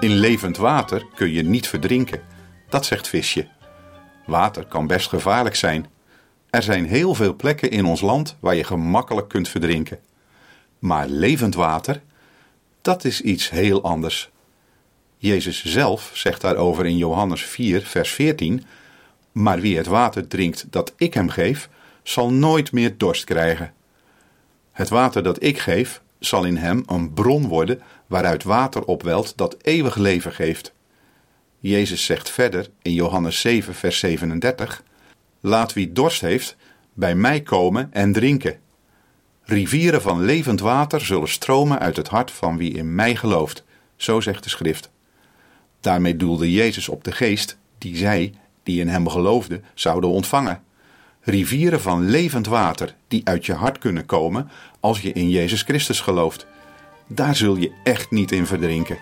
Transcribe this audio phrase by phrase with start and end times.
[0.00, 2.22] In levend water kun je niet verdrinken.
[2.68, 3.48] Dat zegt visje.
[4.26, 5.86] Water kan best gevaarlijk zijn.
[6.50, 9.98] Er zijn heel veel plekken in ons land waar je gemakkelijk kunt verdrinken.
[10.78, 12.02] Maar levend water,
[12.82, 14.30] dat is iets heel anders.
[15.16, 18.64] Jezus zelf zegt daarover in Johannes 4, vers 14:
[19.32, 21.68] Maar wie het water drinkt dat ik hem geef,
[22.02, 23.72] zal nooit meer dorst krijgen.
[24.72, 29.56] Het water dat ik geef, zal in hem een bron worden waaruit water opwelt dat
[29.62, 30.72] eeuwig leven geeft.
[31.58, 34.82] Jezus zegt verder in Johannes 7, vers 37:
[35.40, 36.56] Laat wie dorst heeft,
[36.92, 38.58] bij mij komen en drinken.
[39.42, 43.64] Rivieren van levend water zullen stromen uit het hart van wie in mij gelooft,
[43.96, 44.90] zo zegt de schrift.
[45.80, 50.62] Daarmee doelde Jezus op de geest die zij, die in hem geloofden, zouden ontvangen.
[51.22, 56.00] Rivieren van levend water die uit je hart kunnen komen als je in Jezus Christus
[56.00, 56.46] gelooft.
[57.06, 58.98] Daar zul je echt niet in verdrinken.